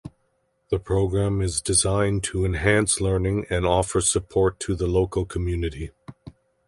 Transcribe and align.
The 0.71 0.79
program 0.79 1.43
is 1.43 1.61
designed 1.61 2.23
to 2.23 2.43
enhance 2.43 2.99
learning 2.99 3.45
and 3.51 3.67
offer 3.67 4.01
support 4.01 4.59
to 4.61 4.73
the 4.75 4.87
local 4.87 5.25
community. 5.27 5.91